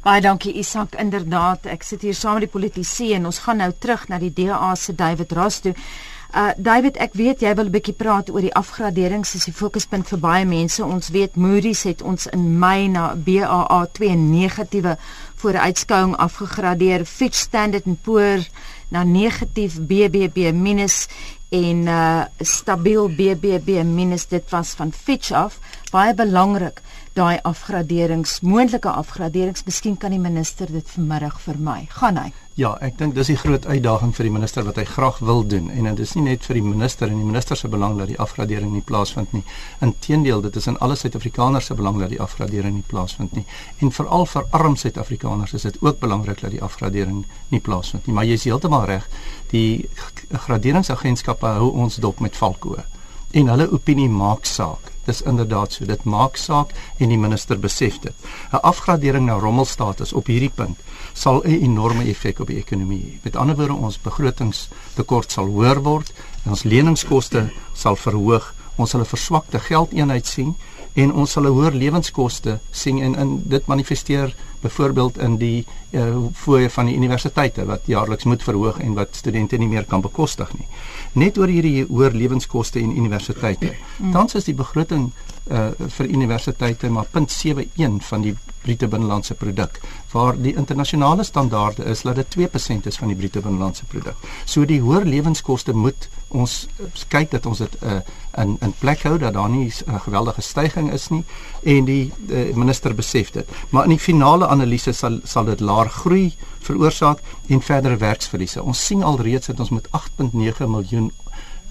Baie 0.00 0.20
dankie 0.24 0.54
Isak. 0.56 0.94
Inderdaad, 0.96 1.66
ek 1.68 1.82
sit 1.84 2.00
hier 2.06 2.16
saam 2.16 2.38
met 2.38 2.46
die 2.46 2.52
politici 2.52 3.10
en 3.12 3.26
ons 3.28 3.42
gaan 3.44 3.58
nou 3.60 3.68
terug 3.76 4.06
na 4.08 4.16
die 4.18 4.32
DA 4.32 4.70
se 4.74 4.94
David 4.96 5.34
Ross 5.36 5.60
toe. 5.60 5.74
Uh 6.32 6.54
David, 6.56 6.96
ek 6.96 7.18
weet 7.18 7.42
jy 7.44 7.52
wil 7.58 7.68
'n 7.68 7.74
bietjie 7.74 7.92
praat 7.92 8.30
oor 8.30 8.40
die 8.40 8.54
afgraderings, 8.54 9.32
dis 9.32 9.44
die 9.44 9.52
fokuspunt 9.52 10.08
vir 10.08 10.18
baie 10.18 10.46
mense. 10.46 10.84
Ons 10.84 11.10
weet 11.12 11.36
Moody's 11.36 11.82
het 11.82 12.02
ons 12.02 12.26
in 12.32 12.58
Mei 12.58 12.88
na 12.88 13.12
BAA2 13.14 14.16
negatiewe 14.16 14.96
vooruitskouing 15.36 16.16
afgegradeer. 16.16 17.04
Fitch 17.04 17.36
Standard 17.36 17.84
& 17.96 18.02
Poor's 18.02 18.48
na 18.88 19.04
negatief 19.04 19.76
BBB 19.80 20.52
en 21.50 21.86
uh 21.90 22.24
stabiel 22.40 23.08
BBB 23.08 23.82
minus 23.84 24.26
dit 24.26 24.50
was 24.50 24.74
van 24.78 24.92
Fitch 24.92 25.32
af 25.32 25.58
baie 25.90 26.14
belangrik 26.14 26.82
daai 27.18 27.38
afgraderings 27.42 28.38
moontlike 28.40 28.88
afgraderings 28.88 29.64
miskien 29.66 29.96
kan 29.96 30.14
die 30.14 30.22
minister 30.22 30.70
dit 30.70 30.94
vanmiddag 30.94 31.40
vir 31.46 31.58
my 31.58 31.80
gaan 31.90 32.22
hy 32.22 32.30
Ja, 32.60 32.74
ek 32.84 32.98
dink 32.98 33.14
dis 33.16 33.30
die 33.30 33.38
groot 33.40 33.64
uitdaging 33.64 34.10
vir 34.12 34.26
die 34.26 34.32
minister 34.34 34.64
wat 34.66 34.76
hy 34.76 34.82
graag 34.84 35.20
wil 35.24 35.44
doen 35.48 35.70
en 35.72 35.86
dit 35.88 36.00
is 36.04 36.10
nie 36.18 36.26
net 36.26 36.44
vir 36.44 36.58
die 36.58 36.64
minister 36.66 37.08
en 37.08 37.16
die 37.16 37.28
minister 37.28 37.56
se 37.56 37.70
belang 37.72 37.94
dat 37.96 38.10
die 38.10 38.18
afgradering 38.20 38.74
nie 38.74 38.82
plaasvind 38.84 39.32
nie. 39.32 39.40
Inteendeel, 39.86 40.42
dit 40.44 40.58
is 40.60 40.68
in 40.68 40.76
alle 40.84 40.98
Suid-Afrikaners 41.00 41.70
se 41.70 41.76
belang 41.78 41.96
dat 42.02 42.12
die 42.12 42.20
afgradering 42.20 42.74
nie 42.76 42.84
plaasvind 42.90 43.32
nie. 43.38 43.46
En 43.80 43.94
veral 43.96 44.28
vir 44.34 44.50
arm 44.58 44.76
Suid-Afrikaners 44.76 45.54
is 45.56 45.64
dit 45.70 45.78
ook 45.80 46.02
belangrik 46.02 46.42
dat 46.44 46.52
die 46.52 46.60
afgradering 46.60 47.22
nie 47.48 47.62
plaasvind 47.64 48.04
nie. 48.04 48.18
Maar 48.18 48.28
jy 48.28 48.36
is 48.36 48.44
heeltemal 48.50 48.84
reg, 48.90 49.08
die 49.54 49.88
graderingsagentskappe 50.30 51.46
hou 51.46 51.70
ons 51.70 51.96
dop 51.96 52.20
met 52.20 52.36
valkoe 52.36 52.84
en 53.30 53.50
hulle 53.52 53.68
opinie 53.70 54.08
maak 54.10 54.44
saak. 54.44 54.90
Dis 55.06 55.22
inderdaad 55.22 55.72
so. 55.72 55.86
Dit 55.86 56.04
maak 56.04 56.36
saak 56.36 56.72
en 56.98 57.12
die 57.12 57.18
minister 57.18 57.58
besef 57.58 57.98
dit. 58.00 58.14
'n 58.52 58.62
Afgradering 58.62 59.26
na 59.26 59.38
rommelstatus 59.38 60.12
op 60.12 60.26
hierdie 60.26 60.50
punt 60.54 60.78
sal 61.14 61.42
'n 61.44 61.62
enorme 61.62 62.04
effek 62.04 62.40
op 62.40 62.46
die 62.46 62.58
ekonomie 62.58 63.02
hê. 63.02 63.18
Met 63.22 63.36
ander 63.36 63.56
woorde, 63.56 63.74
ons 63.74 63.98
begrotingstekort 63.98 65.32
sal 65.32 65.46
hoër 65.46 65.82
word 65.82 66.12
en 66.44 66.50
ons 66.50 66.62
leningskoste 66.62 67.50
sal 67.74 67.96
verhoog. 67.96 68.54
Ons 68.76 68.90
sal 68.90 69.00
'n 69.00 69.06
verswakte 69.06 69.58
geldeenheid 69.58 70.26
sien 70.26 70.56
en 70.94 71.12
ons 71.12 71.30
sal 71.30 71.44
'n 71.44 71.52
hoër 71.52 71.72
lewenskoste 71.72 72.58
sien 72.70 73.02
en 73.02 73.14
in 73.14 73.42
dit 73.44 73.66
manifesteer 73.66 74.34
byvoorbeeld 74.60 75.18
in 75.18 75.36
die 75.40 75.64
uh, 75.90 76.16
fooie 76.34 76.70
van 76.70 76.86
die 76.86 76.96
universiteite 76.96 77.64
wat 77.68 77.86
jaarliks 77.90 78.24
moet 78.24 78.42
verhoog 78.42 78.78
en 78.80 78.94
wat 78.94 79.16
studente 79.16 79.56
nie 79.56 79.68
meer 79.68 79.84
kan 79.84 80.00
bekostig 80.00 80.52
nie. 80.58 80.66
Net 81.12 81.38
oor 81.38 81.48
hierdie 81.48 81.84
hoër 81.88 82.14
lewenskoste 82.14 82.80
in 82.80 82.96
universiteite. 82.96 83.74
Mm. 83.98 84.12
Tans 84.12 84.34
is 84.34 84.44
die 84.44 84.54
begroting 84.54 85.10
uh, 85.48 85.70
vir 85.96 86.06
universiteite 86.06 86.90
maar 86.90 87.06
0.71 87.06 88.06
van 88.06 88.22
die 88.22 88.36
bruto 88.60 88.88
binnelandse 88.88 89.34
produk 89.34 89.80
waar 90.12 90.36
die 90.36 90.54
internasionale 90.56 91.24
standaarde 91.24 91.84
is 91.84 92.02
dat 92.02 92.14
dit 92.14 92.36
2% 92.38 92.86
is 92.86 92.96
van 92.96 93.08
die 93.08 93.16
bruto 93.16 93.40
binnelandse 93.40 93.84
produk. 93.84 94.16
So 94.44 94.64
die 94.66 94.80
hoër 94.80 95.06
lewenskoste 95.06 95.72
moet 95.72 96.08
ons 96.28 96.66
kyk 97.08 97.30
dat 97.30 97.46
ons 97.46 97.62
dit 97.62 97.76
uh, 97.82 98.00
in 98.38 98.56
in 98.60 98.74
plek 98.78 99.02
hou 99.06 99.16
dat 99.18 99.34
daar 99.34 99.50
nie 99.50 99.70
'n 99.70 99.90
uh, 99.90 100.00
geweldige 100.00 100.42
stygings 100.42 100.92
is 100.92 101.08
nie 101.08 101.24
en 101.62 101.84
die 101.84 102.12
uh, 102.28 102.54
minister 102.54 102.94
besef 102.94 103.30
dit. 103.30 103.48
Maar 103.70 103.84
in 103.84 103.96
die 103.96 103.98
finale 103.98 104.46
analise 104.46 104.92
sal 104.92 105.20
sal 105.24 105.44
dit 105.44 105.60
laer 105.60 105.88
groei 105.88 106.34
veroorsaak 106.60 107.18
en 107.48 107.62
verdere 107.62 107.96
werksverliese. 107.96 108.62
Ons 108.62 108.86
sien 108.86 109.02
alreeds 109.02 109.46
dat 109.46 109.60
ons 109.60 109.70
met 109.70 109.88
8.9 109.88 110.66
miljoen 110.66 111.12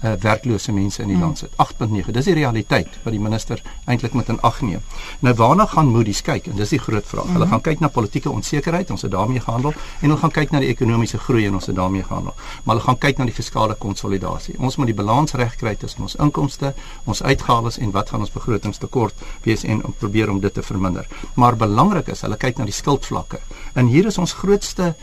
uh, 0.02 0.12
werklose 0.20 0.72
mense 0.72 1.02
in 1.02 1.08
die 1.08 1.16
mm. 1.16 1.22
land 1.22 1.38
sit. 1.38 1.52
8.9. 1.56 2.12
Dis 2.16 2.28
die 2.28 2.34
realiteit 2.34 2.98
wat 3.04 3.14
die 3.14 3.20
minister 3.22 3.62
eintlik 3.84 4.14
met 4.18 4.28
in 4.32 4.40
ag 4.46 4.60
neem. 4.64 4.82
Nou 5.24 5.34
waarna 5.38 5.66
gaan 5.70 5.90
Moody's 5.92 6.22
kyk? 6.26 6.50
En 6.50 6.56
dis 6.58 6.74
die 6.74 6.80
groot 6.80 7.06
vraag. 7.06 7.28
Mm. 7.28 7.38
Hulle 7.38 7.48
gaan 7.52 7.64
kyk 7.66 7.84
na 7.84 7.90
politieke 7.92 8.30
onsekerheid, 8.30 8.90
ons 8.90 9.04
het 9.06 9.12
daarmee 9.12 9.42
gehandel 9.44 9.74
en 9.74 10.08
hulle 10.08 10.20
gaan 10.22 10.34
kyk 10.34 10.54
na 10.54 10.62
die 10.64 10.70
ekonomiese 10.72 11.18
groei 11.18 11.46
en 11.46 11.58
ons 11.60 11.70
het 11.70 11.76
daarmee 11.76 12.04
gehandel. 12.06 12.34
Maar 12.64 12.74
hulle 12.74 12.86
gaan 12.86 13.00
kyk 13.04 13.20
na 13.20 13.28
die 13.28 13.36
fiskale 13.36 13.76
konsolidasie. 13.80 14.56
Ons 14.58 14.76
moet 14.80 14.90
die 14.90 14.96
balans 14.96 15.36
regkry 15.38 15.76
tussen 15.80 16.06
ons 16.08 16.16
inkomste, 16.20 16.74
ons 17.04 17.22
uitgawes 17.22 17.78
en 17.78 17.94
wat 17.96 18.10
gaan 18.14 18.26
ons 18.26 18.34
begrotingstekort 18.34 19.24
wees 19.46 19.64
en 19.64 19.84
om 19.84 19.94
probeer 19.98 20.30
om 20.30 20.40
dit 20.40 20.54
te 20.54 20.64
verminder. 20.64 21.08
Maar 21.34 21.56
belangrik 21.60 22.10
is, 22.12 22.24
hulle 22.26 22.38
kyk 22.40 22.58
na 22.58 22.68
die 22.68 22.76
skuldvlakke. 22.76 23.40
En 23.74 23.90
hier 23.90 24.06
is 24.10 24.18
ons 24.18 24.36
grootste 24.40 24.94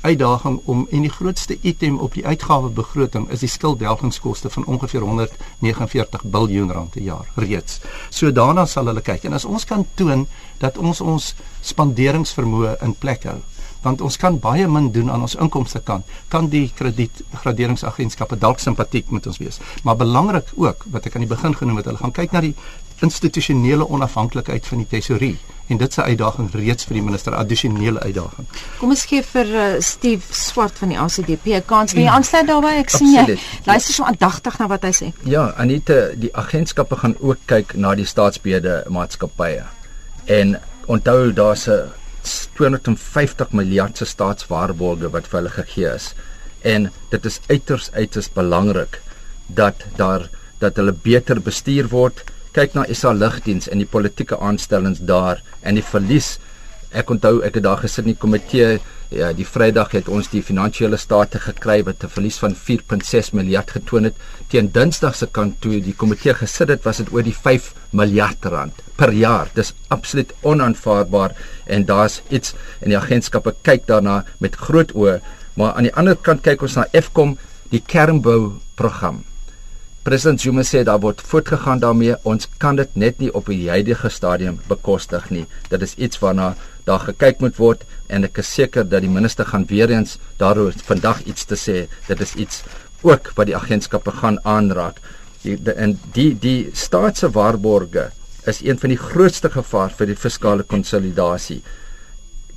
uitdaging 0.00 0.60
om 0.64 0.86
en 0.90 1.02
die 1.06 1.10
grootste 1.10 1.58
item 1.60 1.98
op 1.98 2.14
die 2.14 2.26
uitgawebegroting 2.26 3.28
is 3.30 3.40
die 3.40 3.50
skulddelgingskoste 3.50 4.50
van 4.50 4.64
ongeveer 4.64 5.00
149 5.00 6.24
miljard 6.24 6.70
rand 6.70 6.90
per 6.90 7.02
jaar 7.02 7.26
reeds. 7.34 7.80
So 8.10 8.32
daarna 8.32 8.66
sal 8.66 8.86
hulle 8.86 9.00
kyk. 9.00 9.24
En 9.24 9.32
as 9.32 9.44
ons 9.44 9.64
kan 9.64 9.86
toon 9.94 10.26
dat 10.58 10.78
ons 10.78 11.00
ons 11.00 11.34
spanderingsvermoë 11.60 12.76
in 12.82 12.94
plek 12.94 13.24
hou 13.24 13.40
want 13.86 14.00
ons 14.02 14.16
kan 14.18 14.38
baie 14.42 14.66
min 14.68 14.88
doen 14.90 15.10
aan 15.12 15.22
ons 15.26 15.36
inkomste 15.38 15.80
kant 15.86 16.06
kan 16.32 16.48
die 16.50 16.64
kredietgraderingsagentskappe 16.78 18.38
dalk 18.42 18.58
simpatiek 18.58 19.12
met 19.14 19.26
ons 19.30 19.38
wees. 19.38 19.60
Maar 19.84 20.00
belangrik 20.00 20.50
ook 20.56 20.88
wat 20.90 21.06
ek 21.06 21.14
aan 21.14 21.26
die 21.26 21.30
begin 21.30 21.54
genoem 21.54 21.76
het 21.80 21.90
hulle 21.90 22.02
gaan 22.02 22.16
kyk 22.16 22.34
na 22.34 22.42
die 22.48 22.56
institusionele 23.06 23.86
onafhanklikheid 23.86 24.66
van 24.66 24.82
die 24.82 24.90
tesourier 24.90 25.55
en 25.66 25.80
dit 25.80 25.92
se 25.92 26.02
uitdaging 26.02 26.50
reeds 26.54 26.86
vir 26.86 26.98
die 26.98 27.02
minister 27.02 27.34
addisionele 27.34 28.00
uitdaging. 28.00 28.46
Kom 28.78 28.94
ons 28.94 29.04
gee 29.10 29.22
vir 29.26 29.50
uh, 29.50 29.66
Steve 29.82 30.22
Swart 30.30 30.78
van 30.78 30.94
die 30.94 30.98
ACDP 30.98 31.56
'n 31.58 31.66
kans. 31.66 31.92
Wie 31.98 32.08
aansluit 32.10 32.46
daarbey? 32.46 32.78
Ek 32.84 32.90
sien 32.90 33.12
jy 33.14 33.38
luister 33.66 33.94
so 33.94 34.04
aandagtig 34.04 34.58
na 34.58 34.68
wat 34.68 34.86
hy 34.86 34.92
sê. 34.94 35.12
Ja, 35.24 35.52
Anita, 35.56 36.14
die 36.14 36.30
agentskappe 36.36 36.96
gaan 36.96 37.16
ook 37.18 37.42
kyk 37.46 37.74
na 37.74 37.94
die 37.94 38.06
staatsbede 38.06 38.84
maatskappye. 38.88 39.64
En 40.26 40.58
onthou 40.86 41.32
daar's 41.32 41.66
'n 41.68 41.90
250 42.54 43.52
miljard 43.52 43.98
se 43.98 44.04
staatswaarborge 44.04 45.10
wat 45.10 45.26
vir 45.26 45.40
hulle 45.40 45.50
gegee 45.50 45.94
is. 45.94 46.14
En 46.62 46.90
dit 47.10 47.24
is 47.24 47.40
uiters 47.48 47.90
uiters 47.92 48.28
belangrik 48.32 49.00
dat 49.46 49.74
daar 49.96 50.28
dat 50.58 50.76
hulle 50.76 50.92
beter 50.92 51.40
bestuur 51.40 51.88
word 51.88 52.24
kyk 52.56 52.74
na 52.74 52.86
SA 52.88 53.12
Lugdiens 53.12 53.68
en 53.68 53.82
die 53.82 53.88
politieke 53.88 54.38
aanstellings 54.40 55.02
daar 55.04 55.42
en 55.62 55.76
die 55.76 55.84
verlies. 55.84 56.36
Ek 56.96 57.10
onthou 57.12 57.42
ek 57.44 57.58
het 57.58 57.66
daar 57.66 57.82
gesit 57.82 58.06
in 58.06 58.14
die 58.14 58.20
komitee 58.22 58.78
ja, 59.12 59.28
die 59.36 59.46
Vrydag 59.46 59.92
het 59.94 60.08
ons 60.10 60.30
die 60.32 60.42
finansiële 60.42 60.98
state 60.98 61.38
gekry 61.44 61.82
wat 61.84 62.02
'n 62.02 62.08
verlies 62.08 62.38
van 62.42 62.56
4.6 62.56 63.32
miljard 63.32 63.70
getoon 63.70 64.04
het. 64.04 64.16
Teen 64.48 64.72
Dinsdag 64.72 65.14
se 65.14 65.26
kant 65.26 65.60
toe 65.60 65.80
die 65.80 65.94
komitee 65.94 66.34
gesit 66.34 66.68
het, 66.68 66.84
was 66.84 66.96
dit 66.96 67.12
oor 67.12 67.22
die 67.22 67.36
5 67.36 67.74
miljard 67.92 68.44
rand 68.44 68.82
per 68.96 69.12
jaar. 69.12 69.48
Dis 69.54 69.74
absoluut 69.88 70.32
onaanvaarbaar 70.42 71.36
en 71.66 71.84
daar's 71.84 72.22
iets 72.30 72.54
en 72.80 72.88
die 72.88 72.98
agentskappe 72.98 73.54
kyk 73.62 73.86
daarna 73.86 74.24
met 74.38 74.56
groot 74.56 74.92
oë, 74.92 75.20
maar 75.54 75.74
aan 75.74 75.82
die 75.82 75.94
ander 75.94 76.16
kant 76.16 76.42
kyk 76.42 76.62
ons 76.62 76.76
na 76.76 76.88
Fcom, 76.92 77.38
die 77.70 77.82
kernbou 77.86 78.52
program. 78.74 79.24
President 80.06 80.38
Zuma 80.38 80.62
sê 80.62 80.84
daar 80.86 81.00
word 81.02 81.18
voortgegaan 81.26 81.80
daarmee. 81.82 82.14
Ons 82.22 82.46
kan 82.62 82.76
dit 82.78 82.92
net 82.94 83.16
nie 83.18 83.32
op 83.34 83.48
die 83.50 83.64
huidige 83.66 84.06
stadium 84.14 84.60
bekostig 84.70 85.24
nie. 85.34 85.46
Dit 85.66 85.82
is 85.82 85.96
iets 85.98 86.20
waarna 86.22 86.52
daar 86.86 87.00
gekyk 87.08 87.40
moet 87.42 87.56
word 87.58 87.80
en 88.06 88.22
ek 88.28 88.38
is 88.38 88.52
seker 88.54 88.84
dat 88.86 89.02
die 89.02 89.10
minister 89.10 89.48
gaan 89.48 89.64
weer 89.66 89.90
eens 89.90 90.12
daaroor 90.38 90.76
vandag 90.86 91.24
iets 91.26 91.48
te 91.50 91.58
sê. 91.58 91.74
Dit 92.06 92.22
is 92.22 92.36
iets 92.38 92.60
ook 93.02 93.32
wat 93.34 93.50
die 93.50 93.56
agentskappe 93.58 94.14
gaan 94.20 94.38
aanraak. 94.46 95.00
Die, 95.42 95.56
die, 95.58 95.74
en 95.74 95.96
die 96.14 96.28
die 96.38 96.70
staatse 96.70 97.32
waarborge 97.34 98.12
is 98.46 98.60
een 98.62 98.78
van 98.78 98.94
die 98.94 99.00
grootste 99.08 99.50
gevaar 99.50 99.90
vir 99.98 100.12
die 100.12 100.18
fiskale 100.26 100.62
konsolidasie. 100.62 101.64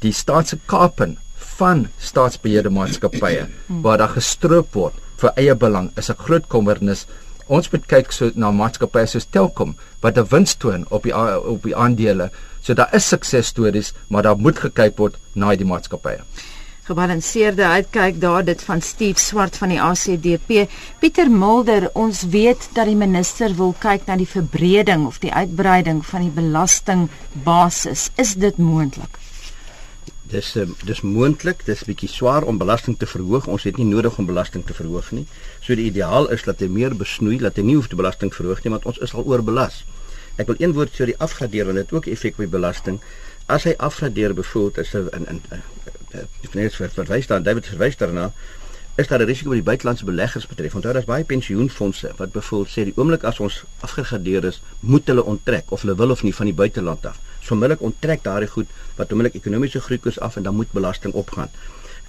Die 0.06 0.14
staatse 0.14 0.60
kapen 0.70 1.18
van 1.58 1.88
staatsbeheerde 1.98 2.70
maatskappye 2.70 3.48
waar 3.82 3.98
daar 4.04 4.14
gestroop 4.20 4.78
word 4.78 5.02
vir 5.20 5.34
eie 5.36 5.58
belang 5.66 5.90
is 5.98 6.12
'n 6.14 6.22
groot 6.22 6.46
kommernis 6.48 7.08
ons 7.50 7.72
moet 7.74 7.86
kyk 7.90 8.14
so 8.14 8.32
na 8.36 8.52
maatskappye 8.54 9.08
soos 9.10 9.28
Telkom 9.34 9.76
wat 10.04 10.18
'n 10.18 10.30
wins 10.32 10.56
toon 10.56 10.86
op 10.90 11.04
die 11.04 11.16
op 11.54 11.64
die 11.64 11.76
aandele. 11.76 12.30
So 12.62 12.74
daar 12.74 12.94
is 12.94 13.08
suksesstories, 13.08 13.94
maar 14.08 14.24
daar 14.24 14.38
moet 14.38 14.60
gekyk 14.60 14.98
word 14.98 15.16
na 15.34 15.56
die 15.56 15.66
maatskappye. 15.66 16.20
Gebalanseerde 16.90 17.66
uitkyk 17.66 18.22
daar 18.22 18.46
dit 18.46 18.62
van 18.66 18.82
Steve 18.82 19.20
Swart 19.20 19.58
van 19.58 19.70
die 19.70 19.82
ACDP. 19.82 20.66
Pieter 21.00 21.30
Mulder, 21.32 21.90
ons 21.94 22.24
weet 22.34 22.70
dat 22.74 22.90
die 22.90 22.96
minister 22.96 23.54
wil 23.56 23.76
kyk 23.80 24.08
na 24.08 24.16
die 24.18 24.28
verbreding 24.28 25.06
of 25.06 25.20
die 25.22 25.34
uitbreiding 25.34 26.02
van 26.06 26.26
die 26.26 26.34
belastingbasis. 26.34 28.10
Is 28.16 28.34
dit 28.34 28.58
moontlik? 28.58 29.19
Dis 30.30 30.52
uh, 30.56 30.68
dis 30.86 31.00
moontlik, 31.02 31.64
dis 31.66 31.80
bietjie 31.88 32.10
swaar 32.10 32.46
om 32.46 32.58
belasting 32.62 32.98
te 33.02 33.08
verhoog. 33.10 33.48
Ons 33.50 33.64
het 33.66 33.80
nie 33.82 33.88
nodig 33.90 34.18
om 34.22 34.28
belasting 34.30 34.66
te 34.66 34.76
verhoog 34.78 35.08
nie. 35.18 35.24
So 35.66 35.74
die 35.78 35.88
ideaal 35.90 36.30
is 36.36 36.44
dat 36.46 36.62
hy 36.62 36.68
meer 36.70 36.94
besnoei, 36.98 37.40
dat 37.42 37.58
hy 37.58 37.64
nie 37.66 37.78
hoef 37.80 37.88
te 37.90 37.98
belasting 37.98 38.30
verhoog 38.36 38.62
nie, 38.62 38.74
want 38.76 38.86
ons 38.92 39.00
is 39.02 39.16
al 39.18 39.26
oorbelas. 39.26 39.82
Ek 40.38 40.52
wil 40.52 40.62
een 40.62 40.76
woord 40.78 40.94
sê 40.94 41.02
oor 41.02 41.10
die 41.10 41.18
afgradeer 41.26 41.66
want 41.66 41.82
dit 41.82 41.94
ook 41.98 42.10
effek 42.14 42.38
op 42.38 42.46
die 42.46 42.54
belasting. 42.54 43.00
As 43.50 43.66
hy 43.66 43.74
afgradeer 43.90 44.36
bevoel 44.38 44.70
is 44.84 44.94
in 45.00 45.26
in 45.34 45.42
net 46.54 46.78
vir 46.78 46.94
verwys 46.94 47.30
dan 47.30 47.46
David 47.46 47.66
verwys 47.70 47.98
daarna 47.98 48.30
is 49.02 49.08
daar 49.08 49.22
'n 49.22 49.30
risiko 49.32 49.50
wat 49.50 49.62
die 49.62 49.70
buitelandse 49.72 50.06
beleggers 50.06 50.48
betref. 50.48 50.76
Onthou 50.76 50.94
daar's 50.94 51.10
baie 51.10 51.24
pensioenfonde 51.24 52.14
wat 52.18 52.32
bevoel 52.32 52.66
sê 52.66 52.86
die 52.86 52.98
oomblik 52.98 53.24
as 53.24 53.40
ons 53.40 53.64
afgegradeer 53.80 54.46
is, 54.46 54.62
moet 54.80 55.08
hulle 55.08 55.24
onttrek 55.24 55.72
of 55.72 55.82
hulle 55.82 55.96
wil 55.96 56.10
of 56.10 56.24
nie 56.24 56.36
van 56.36 56.46
die 56.46 56.56
buiteland 56.56 57.06
af 57.06 57.20
So 57.42 57.56
onmiddellik 57.56 57.82
onttrek 57.82 58.24
daardie 58.24 58.50
goed 58.50 58.68
wat 58.98 59.12
onmiddellik 59.12 59.42
ekonomiese 59.42 59.82
groeikoers 59.82 60.20
af 60.20 60.36
en 60.36 60.44
dan 60.44 60.56
moet 60.56 60.72
belasting 60.72 61.14
opgaan. 61.14 61.50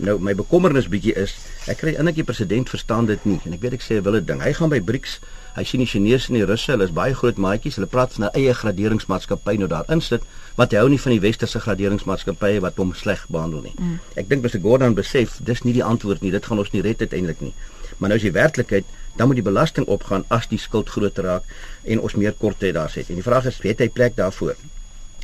Nou 0.00 0.16
my 0.22 0.32
bekommernis 0.32 0.88
bietjie 0.88 1.12
is, 1.20 1.34
ek 1.68 1.82
kry 1.82 1.92
eintlik 1.92 2.22
die 2.22 2.24
president 2.24 2.70
verstaan 2.72 3.08
dit 3.08 3.24
nie 3.28 3.36
en 3.44 3.52
ek 3.56 3.60
weet 3.64 3.76
ek 3.76 3.84
sê 3.84 3.98
wille 4.04 4.22
ding. 4.24 4.40
Hy 4.40 4.54
gaan 4.56 4.72
by 4.72 4.78
BRICS, 4.80 5.18
hy 5.58 5.64
sien 5.68 5.82
die 5.84 5.88
Chinese 5.90 6.30
en 6.30 6.38
die 6.38 6.46
Russe, 6.48 6.70
hulle 6.72 6.86
is 6.88 6.94
baie 6.96 7.12
groot 7.16 7.36
maatjies. 7.36 7.76
Hulle 7.76 7.90
praat 7.90 8.16
van 8.16 8.30
'n 8.30 8.32
eie 8.38 8.54
graderingsmaatskappy 8.54 9.58
nou 9.60 9.68
daarin 9.68 10.00
sit 10.00 10.24
wat 10.56 10.72
hou 10.72 10.88
nie 10.88 11.00
van 11.00 11.12
die 11.12 11.20
westerse 11.20 11.60
graderingsmaatskappye 11.60 12.64
wat 12.64 12.80
hom 12.80 12.94
sleg 12.94 13.26
behandel 13.28 13.62
nie. 13.68 13.74
Mm. 13.76 14.00
Ek 14.16 14.28
dink 14.28 14.42
Mr 14.42 14.60
Gordon 14.60 14.94
besef 14.94 15.36
dis 15.44 15.62
nie 15.64 15.76
die 15.76 15.84
antwoord 15.84 16.22
nie. 16.22 16.30
Dit 16.30 16.46
gaan 16.46 16.58
ons 16.58 16.72
nie 16.72 16.82
red 16.82 17.00
uiteindelik 17.00 17.40
nie. 17.40 17.54
Maar 17.98 18.08
nou 18.08 18.16
is 18.16 18.24
die 18.24 18.32
werklikheid, 18.32 18.84
dan 19.16 19.26
moet 19.26 19.36
die 19.36 19.44
belasting 19.44 19.86
opgaan 19.86 20.24
as 20.28 20.48
die 20.48 20.58
skuld 20.58 20.88
groter 20.88 21.24
raak 21.24 21.44
en 21.84 22.00
ons 22.00 22.14
meer 22.14 22.32
korte 22.32 22.72
daar 22.72 22.90
sit. 22.90 23.08
En 23.10 23.20
die 23.20 23.26
vraag 23.26 23.46
is, 23.46 23.60
weet 23.60 23.78
hy 23.84 23.88
plek 23.88 24.16
daarvoor? 24.16 24.56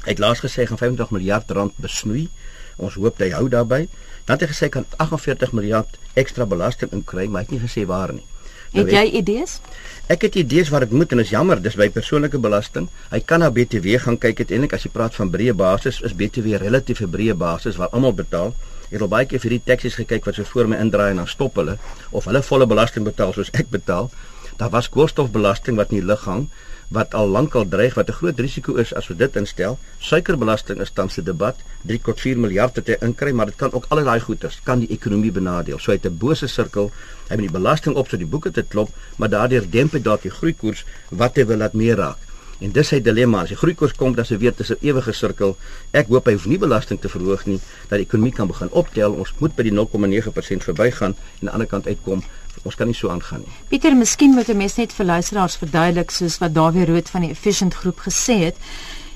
Hy 0.05 0.13
het 0.15 0.23
laas 0.23 0.43
gesê 0.45 0.65
hy 0.65 0.71
gaan 0.71 0.83
25 0.83 1.11
miljard 1.17 1.51
rand 1.51 1.75
besnoei. 1.83 2.29
Ons 2.77 2.95
hoop 3.01 3.19
hy 3.19 3.31
hou 3.35 3.49
daarby. 3.49 3.87
Dan 4.27 4.37
het 4.37 4.47
hy 4.47 4.53
gesê 4.53 4.69
kan 4.69 4.87
48 5.03 5.53
miljard 5.57 5.99
ekstra 6.15 6.47
belasting 6.47 6.93
inkry, 6.93 7.27
maar 7.27 7.45
hy 7.45 7.49
het 7.49 7.55
nie 7.57 7.65
gesê 7.65 7.87
waar 7.87 8.13
nie. 8.13 8.25
Nou, 8.73 8.85
het 8.85 8.93
jy 8.93 9.05
idees? 9.21 9.59
Ek 10.13 10.27
het 10.27 10.37
idees 10.39 10.69
wat 10.75 10.85
dit 10.85 10.95
moet 10.99 11.13
en 11.15 11.23
is 11.23 11.33
jammer, 11.33 11.61
dis 11.63 11.77
by 11.79 11.89
persoonlike 11.95 12.39
belasting. 12.43 12.89
Hy 13.11 13.21
kan 13.25 13.41
na 13.41 13.51
BTW 13.55 13.97
gaan 14.03 14.19
kyk 14.21 14.43
uiteindelik 14.43 14.77
as 14.77 14.87
jy 14.87 14.93
praat 14.93 15.17
van 15.17 15.31
breë 15.33 15.55
basis, 15.57 16.03
is 16.05 16.15
BTW 16.15 16.61
relatief 16.63 17.01
'n 17.01 17.11
breë 17.11 17.35
basis 17.35 17.79
waar 17.81 17.89
almal 17.93 18.13
betaal. 18.13 18.55
Ek 18.87 18.99
het 18.99 19.03
al 19.03 19.09
baie 19.09 19.27
keer 19.27 19.41
vir 19.41 19.51
die 19.51 19.63
taksies 19.65 19.95
gekyk 19.95 20.25
wat 20.27 20.35
so 20.35 20.45
voor 20.45 20.69
my 20.69 20.77
indraai 20.77 21.11
en 21.11 21.17
dan 21.17 21.27
stop 21.27 21.57
hulle 21.57 21.79
of 22.11 22.25
hulle 22.25 22.43
volle 22.43 22.67
belasting 22.67 23.05
betaal 23.05 23.33
soos 23.33 23.51
ek 23.53 23.71
betaal. 23.71 24.11
Daar 24.57 24.71
was 24.71 24.89
koolstofbelasting 24.89 25.77
wat 25.77 25.91
in 25.91 26.01
die 26.01 26.07
lug 26.07 26.25
hang 26.25 26.49
wat 26.89 27.15
al 27.15 27.29
lankal 27.29 27.69
dreig 27.69 27.95
wat 27.95 28.09
'n 28.09 28.13
groot 28.13 28.39
risiko 28.39 28.75
is 28.75 28.95
as 28.95 29.09
we 29.09 29.17
dit 29.17 29.37
instel. 29.37 29.79
Suikerbelasting 29.99 30.81
is 30.81 30.91
tans 30.91 31.17
'n 31.19 31.25
debat. 31.25 31.57
3.4 31.87 32.39
miljard 32.39 32.77
het 32.77 32.87
hy 32.87 32.97
inkry, 33.01 33.33
maar 33.33 33.47
dit 33.47 33.57
kan 33.57 33.73
ook 33.73 33.87
al 33.89 34.05
daai 34.05 34.21
goederes 34.21 34.61
kan 34.65 34.79
die 34.79 34.89
ekonomie 34.89 35.33
benadeel. 35.33 35.79
So 35.79 35.91
hy 35.91 35.97
het 35.97 36.07
'n 36.07 36.19
bose 36.19 36.47
sirkel. 36.47 36.91
Hy 37.29 37.35
moet 37.35 37.53
die 37.53 37.59
belasting 37.59 37.97
op 37.97 38.09
so 38.09 38.17
die 38.17 38.27
boeke 38.27 38.51
te 38.51 38.63
klop, 38.63 38.89
maar 39.17 39.29
daardeur 39.29 39.71
demp 39.71 39.93
hy 39.93 40.03
dalk 40.03 40.23
die 40.23 40.31
groeikoers 40.31 40.85
wat 41.11 41.37
hy 41.37 41.47
wil 41.47 41.57
laat 41.57 41.73
meer 41.73 41.97
raak. 41.97 42.19
En 42.59 42.73
dis 42.73 42.89
sy 42.89 43.03
dilemma. 43.05 43.43
As 43.43 43.49
die 43.53 43.57
groeikoers 43.57 43.93
kom, 43.93 44.15
dan 44.15 44.25
se 44.25 44.39
weer 44.41 44.55
tussen 44.55 44.77
ewige 44.81 45.13
sirkel. 45.13 45.57
Ek 45.91 46.09
hoop 46.09 46.27
hy 46.27 46.33
hoef 46.33 46.47
nie 46.47 46.59
belasting 46.59 47.01
te 47.01 47.09
verhoog 47.09 47.45
nie 47.47 47.59
dat 47.89 47.99
die 47.99 48.07
ekonomie 48.07 48.33
kan 48.33 48.49
begin 48.49 48.71
optel. 48.71 49.13
Ons 49.13 49.35
moet 49.39 49.55
by 49.57 49.63
die 49.63 49.73
0,9% 49.73 50.65
verbygaan 50.65 51.13
en 51.13 51.17
aan 51.17 51.41
die 51.41 51.51
ander 51.51 51.67
kant 51.67 51.87
uitkom 51.87 52.25
ons 52.65 52.75
kan 52.75 52.87
nie 52.87 52.95
so 52.95 53.09
aangaan 53.09 53.41
nie. 53.41 53.53
Pieter, 53.69 53.97
miskien 53.97 54.35
moet 54.35 54.49
'n 54.49 54.57
mens 54.57 54.77
net 54.77 54.93
vir 54.93 55.07
luisteraars 55.07 55.57
verduidelik 55.57 56.11
soos 56.11 56.39
wat 56.39 56.55
Dawie 56.55 56.85
Rood 56.85 57.09
van 57.09 57.21
die 57.21 57.31
Efficient 57.31 57.75
groep 57.75 57.99
gesê 57.99 58.39
het. 58.45 58.57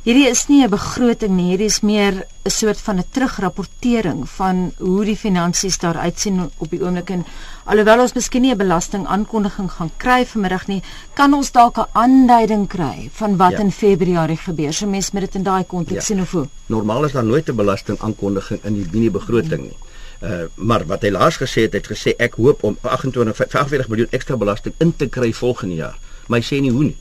Hierdie 0.01 0.31
is 0.31 0.47
nie 0.49 0.65
'n 0.65 0.71
begroting 0.71 1.37
nie, 1.37 1.51
hierdie 1.51 1.69
is 1.69 1.83
meer 1.83 2.25
'n 2.47 2.51
soort 2.51 2.81
van 2.81 2.99
'n 2.99 3.05
terugrapportering 3.13 4.29
van 4.29 4.73
hoe 4.79 5.05
die 5.05 5.17
finansies 5.17 5.79
daar 5.79 5.97
uitsien 5.97 6.51
op 6.57 6.71
die 6.71 6.81
oomblik 6.81 7.11
en 7.11 7.25
alhoewel 7.65 8.01
ons 8.01 8.15
miskien 8.15 8.43
nie 8.43 8.53
'n 8.53 8.57
belasting 8.57 9.07
aankondiging 9.07 9.71
gaan 9.71 9.91
kry 9.99 10.25
vanmiddag 10.25 10.67
nie, 10.69 10.83
kan 11.15 11.35
ons 11.35 11.53
dalk 11.53 11.77
'n 11.77 11.91
aanduiding 11.93 12.67
kry 12.69 13.11
van 13.13 13.37
wat 13.37 13.51
ja. 13.53 13.59
in 13.59 13.71
Februarie 13.71 14.37
gebeur. 14.37 14.73
So 14.73 14.87
mense 14.87 15.11
moet 15.13 15.23
dit 15.23 15.35
in 15.35 15.43
daai 15.43 15.65
konteks 15.65 16.09
ja. 16.09 16.15
sien 16.15 16.21
of 16.21 16.31
hoe. 16.31 16.49
Normaal 16.67 17.05
is 17.05 17.13
daar 17.13 17.25
nooit 17.25 17.49
'n 17.49 17.57
belasting 17.57 17.99
aankondiging 18.01 18.65
in 18.65 18.75
die 18.75 18.89
mini 18.93 19.11
begroting 19.11 19.63
nie. 19.63 19.77
Uh, 20.21 20.43
maar 20.55 20.85
wat 20.87 21.03
hy 21.03 21.11
laas 21.15 21.39
gesê 21.41 21.65
het, 21.65 21.73
het 21.73 21.87
gesê 21.89 22.13
ek 22.21 22.35
hoop 22.37 22.65
om 22.69 22.75
28 22.83 23.37
45 23.37 23.89
miljoen 23.89 24.11
ekstra 24.17 24.37
belasting 24.37 24.75
in 24.79 24.93
te 24.97 25.09
kry 25.09 25.33
volgende 25.33 25.75
jaar. 25.75 25.97
Maar 26.29 26.43
hy 26.43 26.47
sê 26.47 26.61
nie 26.61 26.73
hoe 26.75 26.85
nie. 26.91 26.97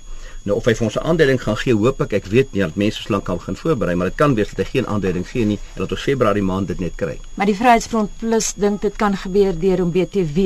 Nou 0.48 0.56
of 0.58 0.66
hy 0.66 0.74
vir 0.74 0.86
ons 0.88 0.96
'n 0.96 1.04
aanduiding 1.04 1.42
gaan 1.44 1.58
gee, 1.58 1.76
hoop 1.76 2.02
ek, 2.02 2.14
ek 2.14 2.26
weet 2.32 2.54
nie 2.54 2.64
dat 2.64 2.76
mense 2.76 3.02
so 3.02 3.12
lank 3.12 3.26
kan 3.26 3.38
begin 3.38 3.56
voorberei, 3.56 3.96
maar 3.96 4.08
dit 4.08 4.16
kan 4.16 4.36
wees 4.36 4.50
dat 4.50 4.66
hy 4.66 4.72
geen 4.72 4.88
aanduiding 4.88 5.28
gee 5.28 5.46
nie 5.46 5.60
en 5.76 5.82
dat 5.84 5.92
ons 5.92 6.02
Februarie 6.02 6.44
maand 6.44 6.68
dit 6.68 6.80
net 6.80 6.96
kry. 6.96 7.20
Maar 7.36 7.46
die 7.46 7.56
Vryheidsfront 7.56 8.10
Plus 8.18 8.54
dink 8.56 8.82
dit 8.82 8.96
kan 8.96 9.18
gebeur 9.18 9.60
deur 9.60 9.84
om 9.84 9.92
BTW 9.92 10.40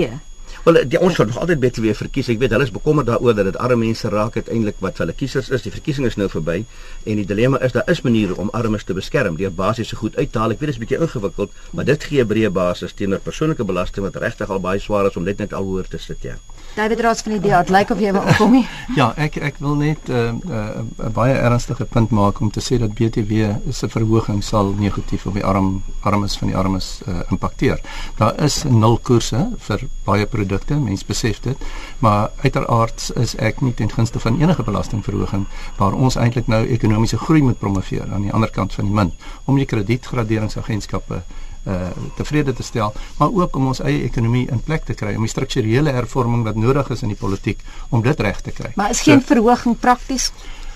Wel 0.64 0.78
die 0.88 1.00
ons 1.00 1.16
sal 1.16 1.26
nog 1.28 1.38
altyd 1.44 1.78
weer 1.84 1.96
verkies. 1.96 2.30
Ek 2.32 2.40
weet 2.40 2.54
hulle 2.56 2.64
is 2.64 2.72
bekommerd 2.72 3.10
daaroor 3.10 3.36
dat 3.36 3.50
dit 3.50 3.58
arme 3.60 3.82
mense 3.82 4.08
raak 4.10 4.38
uiteindelik 4.40 4.78
wat 4.80 5.02
hulle 5.04 5.12
kiesers 5.14 5.50
is. 5.50 5.66
Die 5.66 5.72
verkiesing 5.72 6.08
is 6.08 6.16
nou 6.16 6.30
verby 6.32 6.62
en 7.04 7.20
die 7.20 7.26
dilemma 7.28 7.60
is 7.68 7.76
daar 7.76 7.90
is 7.92 8.02
maniere 8.02 8.38
om 8.40 8.52
armes 8.56 8.88
te 8.88 8.96
beskerm 8.96 9.36
deur 9.36 9.52
basiese 9.52 10.00
goed 10.00 10.16
uit 10.16 10.32
te 10.32 10.40
haal. 10.40 10.56
Ek 10.56 10.64
weet 10.64 10.72
dit 10.72 10.76
is 10.76 10.82
'n 10.82 10.86
bietjie 10.86 11.02
ingewikkeld, 11.04 11.52
maar 11.72 11.86
dit 11.86 12.04
gee 12.04 12.24
'n 12.24 12.28
breë 12.28 12.50
basis 12.50 12.94
teenoor 12.94 13.20
persoonlike 13.20 13.64
belasting 13.64 14.06
wat 14.06 14.16
regtig 14.16 14.50
al 14.50 14.60
baie 14.60 14.80
swaar 14.80 15.06
is 15.06 15.18
om 15.18 15.24
net 15.24 15.38
net 15.38 15.54
al 15.54 15.64
hoor 15.64 15.88
te 15.88 15.98
sit, 15.98 16.22
ja. 16.22 16.36
David 16.76 17.02
Roos 17.02 17.22
van 17.22 17.32
die 17.32 17.40
DA, 17.50 17.60
dit 17.62 17.70
lyk 17.70 17.90
of 17.90 18.00
jy 18.00 18.12
wil 18.12 18.22
opkom 18.22 18.52
nie. 18.52 18.64
ja, 19.00 19.14
ek 19.18 19.36
ek 19.38 19.60
wil 19.60 19.76
net 19.76 20.10
'n 20.10 20.12
uh, 20.12 20.34
uh, 20.50 20.82
uh, 21.06 21.10
baie 21.14 21.34
ernstige 21.34 21.86
punt 21.86 22.10
maak 22.10 22.40
om 22.42 22.50
te 22.50 22.62
sê 22.62 22.80
dat 22.80 22.94
BTW 22.98 23.34
se 23.70 23.90
verhoging 23.90 24.44
sal 24.44 24.74
negatief 24.80 25.26
op 25.26 25.34
die 25.34 25.44
arm 25.46 25.84
armes 26.02 26.38
van 26.38 26.48
die 26.48 26.58
armes 26.58 27.02
uh, 27.08 27.20
impakteer. 27.30 27.78
Daar 28.18 28.34
is 28.42 28.64
nul 28.64 28.98
koerse 28.98 29.50
vir 29.68 29.86
baie 30.06 30.26
produkte, 30.26 30.53
mense 30.68 31.06
besef 31.06 31.40
dit, 31.42 31.58
maar 32.00 32.32
uiteraard 32.42 33.12
is 33.16 33.36
ek 33.36 33.62
nie 33.62 33.74
ten 33.74 33.92
gunste 33.92 34.20
van 34.20 34.40
enige 34.42 34.64
belastingverhoging 34.64 35.48
waar 35.78 35.94
ons 35.94 36.16
eintlik 36.16 36.48
nou 36.48 36.66
ekonomiese 36.68 37.18
groei 37.18 37.42
moet 37.42 37.60
promoveer 37.60 38.12
aan 38.14 38.22
die 38.22 38.34
ander 38.34 38.50
kant 38.50 38.74
van 38.74 38.86
die 38.86 38.94
munt 38.94 39.14
om 39.46 39.56
die 39.56 39.66
kredietgraderingsagentskappe 39.66 41.24
uh 41.64 41.92
tevrede 42.16 42.54
te 42.54 42.64
stel, 42.64 42.94
maar 43.18 43.30
ook 43.32 43.56
om 43.56 43.68
ons 43.68 43.80
eie 43.80 44.04
ekonomie 44.04 44.48
in 44.52 44.60
plek 44.60 44.84
te 44.84 44.94
kry, 44.94 45.16
om 45.16 45.24
die 45.24 45.32
strukturele 45.32 45.92
hervorming 45.96 46.44
wat 46.44 46.56
nodig 46.56 46.90
is 46.90 47.02
in 47.02 47.14
die 47.14 47.20
politiek 47.20 47.60
om 47.90 48.02
dit 48.02 48.20
reg 48.20 48.42
te 48.42 48.52
kry. 48.52 48.72
Maar 48.76 48.90
is 48.90 49.02
geen 49.02 49.22
so, 49.22 49.26
verhoging 49.26 49.80
prakties? 49.80 50.32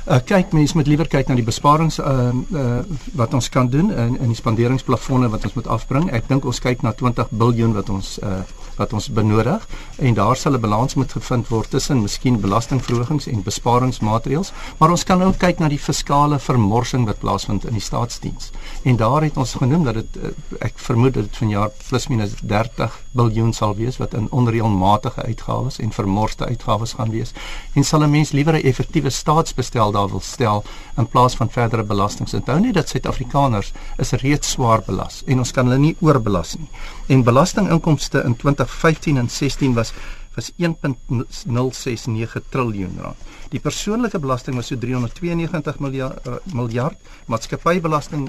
Uh 0.07 0.21
kyk, 0.23 0.53
mense 0.55 0.71
moet 0.77 0.87
liewer 0.87 1.07
kyk 1.11 1.27
na 1.27 1.35
die 1.35 1.43
besparings 1.43 1.97
uh 1.99 2.29
uh 2.55 2.77
wat 3.19 3.33
ons 3.35 3.49
kan 3.51 3.67
doen 3.67 3.89
in 3.91 4.13
in 4.23 4.31
die 4.31 4.39
spanderingsplafonne 4.39 5.27
wat 5.33 5.43
ons 5.49 5.57
moet 5.57 5.67
afbring. 5.67 6.07
Ek 6.15 6.29
dink 6.29 6.47
ons 6.47 6.63
kyk 6.63 6.85
na 6.85 6.93
20 6.95 7.33
miljard 7.35 7.75
wat 7.75 7.91
ons 7.91 8.13
uh 8.23 8.39
wat 8.77 8.93
ons 8.93 9.09
benodig 9.09 9.63
en 9.97 10.13
daar 10.13 10.37
sal 10.37 10.53
'n 10.53 10.61
balans 10.61 10.95
moet 10.95 11.11
gevind 11.11 11.47
word 11.49 11.69
tussen 11.69 12.01
miskien 12.01 12.39
belastingverhogings 12.39 13.27
en 13.27 13.43
besparingsmaatreëls, 13.43 14.51
maar 14.77 14.89
ons 14.89 15.03
kan 15.03 15.23
ook 15.23 15.37
kyk 15.37 15.59
na 15.59 15.67
die 15.67 15.79
fiskale 15.79 16.39
vermorsing 16.39 17.05
wat 17.05 17.19
plaasvind 17.19 17.65
in 17.65 17.73
die 17.73 17.81
staatsdiens. 17.81 18.51
En 18.83 18.95
daar 18.95 19.21
het 19.21 19.37
ons 19.37 19.53
genoem 19.53 19.83
dat 19.83 19.93
dit 19.93 20.17
ek 20.59 20.73
vermoed 20.79 21.13
dat 21.13 21.23
dit 21.23 21.37
vanjaar 21.37 21.71
plus 21.89 22.07
minus 22.07 22.33
30 22.41 23.03
miljard 23.11 23.55
sal 23.55 23.75
wees 23.75 23.97
wat 23.97 24.13
in 24.13 24.31
onreëlmatige 24.31 25.21
uitgawes 25.21 25.79
en 25.79 25.91
vermorste 25.91 26.45
uitgawes 26.45 26.93
gaan 26.93 27.09
wees. 27.09 27.33
En 27.73 27.83
sal 27.83 28.03
'n 28.03 28.09
mens 28.09 28.31
liewer 28.31 28.53
'n 28.53 28.63
effektiewe 28.63 29.09
staatsbestel 29.09 29.91
daar 29.97 30.11
wil 30.13 30.23
stel 30.23 30.63
in 30.97 31.07
plaas 31.07 31.35
van 31.39 31.49
verdere 31.51 31.83
belastings. 31.83 32.35
Onthou 32.37 32.59
net 32.61 32.77
dat 32.77 32.89
Suid-Afrikaners 32.93 33.73
is 33.97 34.13
reeds 34.21 34.53
swaar 34.55 34.85
belas 34.85 35.23
en 35.25 35.43
ons 35.43 35.51
kan 35.55 35.67
hulle 35.67 35.81
nie 35.81 35.95
oorbelas 36.05 36.55
nie. 36.61 36.69
En 37.13 37.25
belastinginkomste 37.27 38.23
in 38.25 38.37
2015 38.37 39.17
en 39.17 39.29
16 39.29 39.75
was 39.77 39.93
was 40.37 40.51
1.069 40.61 42.43
trilljoen 42.53 42.99
rand. 43.01 43.17
Die 43.49 43.59
persoonlike 43.59 44.19
belasting 44.21 44.55
was 44.59 44.69
so 44.69 44.77
392 44.77 45.79
miljard 45.81 46.27
uh, 46.27 46.37
miljard, 46.53 46.97
maatskappybelasting 47.25 48.27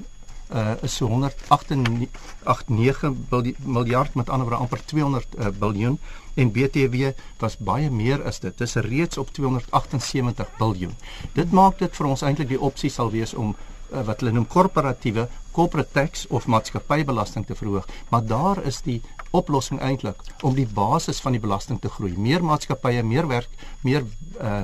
uh, 0.54 0.72
is 0.82 0.96
so 0.96 1.06
189 1.06 3.16
miljard 3.64 4.14
met 4.14 4.28
ander 4.28 4.48
woorde 4.48 4.62
amper 4.62 4.84
200 4.84 5.26
uh, 5.38 5.46
biljoen 5.58 5.98
en 6.34 6.52
BTW 6.52 7.04
was 7.38 7.58
baie 7.58 7.90
meer 7.90 8.24
as 8.24 8.40
dit. 8.40 8.58
Dit 8.58 8.68
is 8.68 8.74
reeds 8.74 9.18
op 9.18 9.30
278 9.34 10.56
biljoen. 10.58 10.94
Dit 11.34 11.52
maak 11.52 11.78
dit 11.78 11.96
vir 11.96 12.06
ons 12.06 12.22
eintlik 12.22 12.48
die 12.48 12.60
opsie 12.60 12.90
sal 12.90 13.10
wees 13.10 13.34
om 13.34 13.54
uh, 13.54 13.58
wat 14.06 14.20
hulle 14.20 14.32
noem 14.32 14.46
korporatiewe 14.46 15.28
corporate 15.58 15.90
tax 15.92 16.26
of 16.30 16.46
maatskappybelasting 16.46 17.46
te 17.46 17.54
verhoog, 17.58 17.86
maar 18.08 18.24
daar 18.24 18.62
is 18.62 18.78
die 18.86 19.00
oplossing 19.34 19.80
eintlik 19.82 20.20
om 20.46 20.54
die 20.54 20.68
basis 20.74 21.18
van 21.20 21.34
die 21.34 21.42
belasting 21.42 21.80
te 21.82 21.90
groei. 21.90 22.14
Meer 22.16 22.44
maatskappye, 22.44 23.02
meer 23.02 23.26
werk, 23.26 23.50
meer 23.82 24.06
uh 24.40 24.62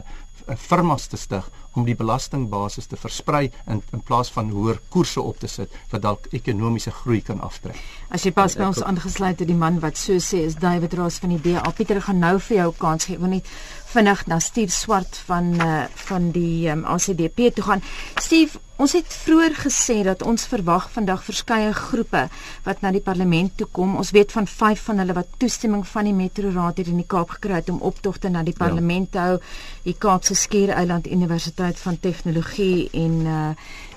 firmas 0.57 1.07
te 1.09 1.17
stig 1.17 1.47
om 1.75 1.87
die 1.87 1.97
belastingbasis 1.99 2.87
te 2.91 2.99
versprei 3.01 3.49
in 3.71 3.83
in 3.93 4.03
plaas 4.07 4.31
van 4.35 4.51
hoër 4.55 4.79
koerse 4.95 5.23
op 5.23 5.39
te 5.43 5.51
sit 5.51 5.73
wat 5.91 6.03
dalk 6.03 6.29
ekonomiese 6.39 6.93
groei 7.03 7.21
kan 7.23 7.41
aftrek. 7.41 7.79
As 8.15 8.27
jy 8.27 8.33
pas 8.37 8.55
by 8.59 8.69
ons 8.69 8.83
aangesluit 8.83 9.41
het 9.43 9.49
die 9.49 9.59
man 9.59 9.81
wat 9.83 9.99
so 9.99 10.21
sê 10.23 10.45
is 10.49 10.59
David 10.61 10.95
Roos 10.95 11.19
van 11.23 11.35
die 11.35 11.41
DA. 11.43 11.65
Pieter 11.75 12.03
gaan 12.03 12.23
nou 12.23 12.37
vir 12.39 12.57
jou 12.57 12.71
kans 12.79 13.09
gee. 13.09 13.19
Ek 13.19 13.25
wil 13.25 13.35
net 13.37 13.51
vinnig 13.95 14.27
na 14.27 14.41
Steve 14.43 14.75
Swart 14.75 15.23
van 15.29 15.55
uh 15.63 15.85
van 16.09 16.31
die 16.35 16.69
um, 16.71 16.85
ACDP 16.85 17.51
toe 17.55 17.65
gaan. 17.65 17.83
Steve, 18.21 18.59
Ons 18.75 18.97
het 18.97 19.07
vroeër 19.07 19.53
gesê 19.55 20.01
dat 20.03 20.25
ons 20.27 20.49
verwag 20.51 20.89
vandag 20.91 21.21
verskeie 21.23 21.71
groepe 21.79 22.25
wat 22.65 22.81
na 22.83 22.91
die 22.91 23.03
parlement 23.07 23.53
toe 23.55 23.69
kom. 23.71 23.93
Ons 24.01 24.11
weet 24.17 24.35
van 24.35 24.49
5 24.51 24.83
van 24.89 24.99
hulle 24.99 25.15
wat 25.15 25.37
toestemming 25.39 25.85
van 25.87 26.09
die 26.09 26.15
Metro 26.17 26.51
Raad 26.51 26.81
hier 26.83 26.91
in 26.91 26.99
die 26.99 27.07
Kaap 27.07 27.37
gekry 27.37 27.61
het 27.61 27.71
om 27.71 27.79
optogte 27.87 28.33
na 28.35 28.43
die 28.43 28.57
ja. 28.57 28.65
parlement 28.65 29.13
te 29.15 29.23
hou. 29.23 29.37
Die 29.87 29.95
Kaapse 29.95 30.35
Skiereiland 30.35 31.07
Universiteit 31.07 31.79
van 31.79 32.01
Tegnologie 32.03 32.89
en 32.91 33.21
uh 33.23 33.49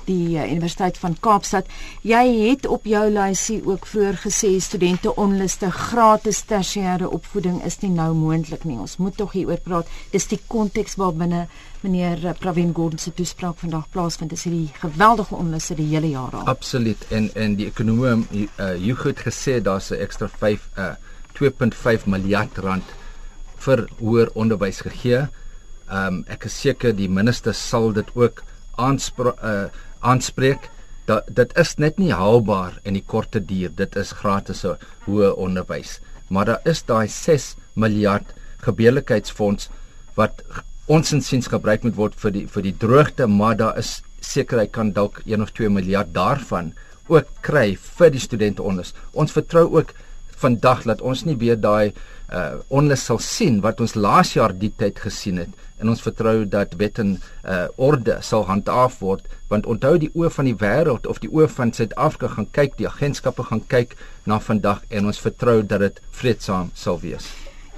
die 0.07 0.37
uh, 0.37 0.45
Universiteit 0.47 0.97
van 0.97 1.15
Kaapstad. 1.19 1.69
Jy 2.07 2.23
het 2.47 2.67
op 2.67 2.87
jou 2.87 3.03
lysie 3.11 3.59
ook 3.65 3.87
vroeër 3.87 4.19
gesê 4.23 4.53
studente 4.63 5.13
onluste 5.15 5.69
gratis 5.71 6.41
tersiêre 6.49 7.09
opvoeding 7.09 7.61
is 7.67 7.79
nie 7.83 7.91
nou 7.93 8.13
moontlik 8.15 8.63
nie. 8.67 8.79
Ons 8.79 8.97
moet 8.97 9.17
tog 9.17 9.35
hieroor 9.37 9.61
praat. 9.63 9.91
Dis 10.11 10.27
die 10.31 10.39
konteks 10.47 10.97
waarbinne 10.99 11.47
meneer 11.83 12.23
uh, 12.25 12.35
Pravin 12.39 12.73
Gordhan 12.73 13.01
se 13.01 13.13
toespraak 13.13 13.59
vandag 13.61 13.89
plaasvind. 13.93 14.31
Dis 14.33 14.47
hierdie 14.47 14.71
geweldige 14.81 15.35
onluste 15.35 15.77
die 15.77 15.89
hele 15.91 16.11
jaar 16.13 16.39
al. 16.39 16.47
Absoluut. 16.47 17.07
En 17.11 17.29
en 17.35 17.57
die 17.59 17.67
ekonomie 17.69 18.47
uh, 18.47 18.73
jy 18.75 18.95
goed 18.97 19.21
gesê 19.27 19.59
daar's 19.61 19.91
'n 19.91 20.01
ekstra 20.01 20.27
5 20.27 20.69
uh, 20.77 20.95
2.5 21.37 22.07
miljard 22.09 22.57
rand 22.57 22.95
vir 23.61 23.85
hoër 23.99 24.31
onderwys 24.33 24.81
gegee. 24.85 25.27
Um, 25.87 26.23
ek 26.27 26.47
is 26.49 26.55
seker 26.61 26.95
die 26.95 27.09
minister 27.09 27.53
sal 27.53 27.93
dit 27.95 28.09
ook 28.15 28.43
aanspre 28.77 29.33
uh, 29.41 29.67
aanspreek 30.07 30.69
dat 31.07 31.27
dit 31.31 31.53
is 31.59 31.75
net 31.79 31.99
nie 32.01 32.11
haalbaar 32.11 32.79
in 32.83 32.97
die 32.97 33.05
korte 33.13 33.39
duur. 33.39 33.71
Dit 33.75 33.95
is 33.99 34.11
gratis 34.21 34.65
hoë 35.07 35.33
onderwys. 35.39 35.99
Maar 36.27 36.51
daar 36.51 36.67
is 36.67 36.83
daai 36.87 37.07
6 37.11 37.53
miljard 37.79 38.33
gebeurlikheidsfonds 38.65 39.69
wat 40.17 40.43
ons 40.91 41.13
insiens 41.15 41.47
gebruik 41.51 41.83
moet 41.83 41.95
word 41.95 42.19
vir 42.19 42.33
die 42.35 42.45
vir 42.51 42.65
die 42.65 42.75
droogte, 42.83 43.27
maar 43.27 43.55
daar 43.59 43.79
is 43.79 44.01
seker 44.23 44.59
hy 44.63 44.67
kan 44.67 44.91
dalk 44.95 45.21
1 45.25 45.43
of 45.43 45.53
2 45.55 45.69
miljard 45.71 46.13
daarvan 46.15 46.73
ook 47.07 47.29
kry 47.45 47.75
vir 47.99 48.11
die 48.11 48.23
studente 48.23 48.63
onderwys. 48.63 48.95
Ons 49.13 49.35
vertrou 49.35 49.67
ook 49.77 49.93
vandag 50.41 50.83
dat 50.89 51.01
ons 51.01 51.23
nie 51.25 51.37
weer 51.39 51.59
daai 51.59 51.93
uh 52.33 52.59
onlus 52.67 53.05
sal 53.07 53.19
sien 53.23 53.61
wat 53.63 53.79
ons 53.79 53.95
laas 53.95 54.33
jaar 54.35 54.51
die 54.51 54.73
tyd 54.75 54.99
gesien 54.99 55.37
het 55.39 55.65
en 55.79 55.89
ons 55.89 56.01
vertrou 56.01 56.45
dat 56.45 56.75
wet 56.81 56.99
en 56.99 57.15
uh 57.45 57.67
orde 57.89 58.17
sal 58.29 58.45
handhaaf 58.49 58.99
word 58.99 59.27
want 59.47 59.65
onthou 59.65 59.95
die 59.97 60.11
oë 60.13 60.31
van 60.35 60.49
die 60.49 60.57
wêreld 60.63 61.07
of 61.07 61.21
die 61.23 61.31
oë 61.31 61.47
van 61.55 61.71
Suid-Afrika 61.73 62.33
gaan 62.35 62.49
kyk 62.51 62.77
die 62.77 62.87
agentskappe 62.89 63.47
gaan 63.47 63.63
kyk 63.67 63.95
na 64.25 64.39
vandag 64.43 64.83
en 64.89 65.07
ons 65.07 65.19
vertrou 65.23 65.61
dat 65.63 65.85
dit 65.85 66.01
vreedsaam 66.11 66.71
sal 66.75 66.99
wees. 66.99 67.29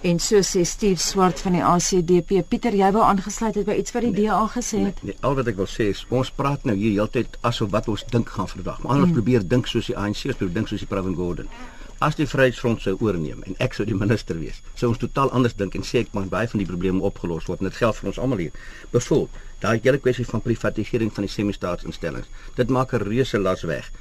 En 0.01 0.19
so 0.23 0.39
sê 0.47 0.63
Steve 0.63 0.97
Swart 1.03 1.41
van 1.43 1.57
die 1.57 1.63
ACDP. 1.63 2.39
Pieter, 2.47 2.73
jy 2.73 2.87
wou 2.95 3.03
aangesluit 3.03 3.57
het 3.59 3.65
by 3.67 3.75
iets 3.81 3.91
wat 3.91 4.05
die 4.07 4.13
nee, 4.13 4.29
DA 4.29 4.45
gesê 4.53 4.79
het. 4.85 5.01
Nee, 5.03 5.11
nee, 5.11 5.23
al 5.27 5.35
wat 5.35 5.49
ek 5.51 5.59
wil 5.59 5.67
sê 5.67 5.89
is 5.91 6.05
ons 6.07 6.31
praat 6.31 6.63
nou 6.63 6.77
hier 6.79 6.95
heeltyd 6.95 7.35
asof 7.49 7.73
wat 7.75 7.89
ons 7.91 8.05
dink 8.07 8.31
gaan 8.31 8.47
vandag. 8.47 8.79
Maar 8.79 8.95
ons 8.95 9.09
hmm. 9.09 9.17
probeer 9.19 9.43
dink 9.43 9.67
soos 9.67 9.91
die 9.91 9.97
ANC, 9.99 10.23
ons 10.31 10.39
probeer 10.39 10.61
dink 10.61 10.71
soos 10.71 10.85
die 10.85 10.89
Pravin 10.89 11.19
Gordhan 11.19 11.51
as 11.99 12.15
die 12.15 12.27
Vryheidsfront 12.27 12.81
sou 12.81 12.95
oorneem 13.03 13.43
en 13.47 13.57
ek 13.63 13.75
sou 13.75 13.85
die 13.87 13.97
minister 13.97 14.39
wees, 14.39 14.61
sou 14.79 14.89
ons 14.93 15.01
totaal 15.01 15.31
anders 15.35 15.55
dink 15.59 15.75
en 15.75 15.83
sê 15.83 16.03
ek 16.03 16.13
maar 16.15 16.29
baie 16.31 16.47
van 16.47 16.61
die 16.61 16.67
probleme 16.67 17.03
opgelos 17.03 17.47
word 17.49 17.63
en 17.63 17.69
dit 17.69 17.79
geld 17.79 17.97
vir 17.97 18.11
ons 18.11 18.19
almal 18.23 18.43
hier. 18.45 18.59
Byvoorbeeld, 18.93 19.41
daai 19.63 19.79
hele 19.83 19.99
kwessie 19.99 20.27
van 20.29 20.43
privatisering 20.45 21.11
van 21.15 21.27
die 21.27 21.33
semi-staatsinstellings, 21.33 22.29
dit 22.55 22.69
maak 22.69 22.93
'n 22.93 23.03
reuse 23.03 23.39
las 23.39 23.63
weg. 23.63 23.91